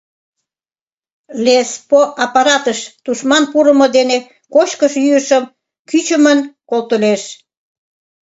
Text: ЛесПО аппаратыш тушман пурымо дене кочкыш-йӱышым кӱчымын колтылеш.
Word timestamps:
ЛесПО 1.43 2.01
аппаратыш 2.25 2.79
тушман 3.03 3.43
пурымо 3.51 3.87
дене 3.97 4.17
кочкыш-йӱышым 4.53 5.43
кӱчымын 5.89 6.39
колтылеш. 6.69 7.21